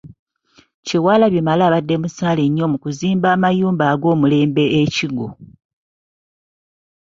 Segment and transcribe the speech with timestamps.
[0.85, 5.27] Kyewalabye Male abadde musaale nnyo mu kuzimba amayumba ag’omulembe e Kigo.